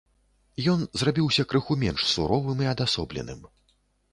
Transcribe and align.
Ён 0.71 0.79
зрабіўся 1.01 1.45
крыху 1.51 1.77
менш 1.83 2.07
суровым 2.15 2.65
і 2.67 2.71
адасобленым. 2.73 3.39